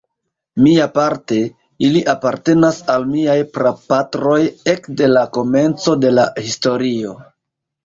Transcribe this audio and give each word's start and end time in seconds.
Miaparte, 0.67 1.35
ili 1.87 2.01
apartenas 2.13 2.79
al 2.95 3.05
miaj 3.11 3.37
prapatroj 3.59 4.41
ekde 4.75 5.13
la 5.15 5.25
komenco 5.39 5.97
de 6.07 6.15
la 6.19 6.27
historio. 6.49 7.17